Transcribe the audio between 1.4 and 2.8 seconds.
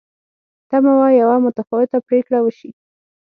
متفاوته پرېکړه وشي.